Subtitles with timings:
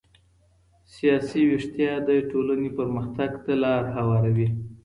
[0.95, 4.47] سياسي ويښتيا د ټولني پرمختګ ته لار هواروي.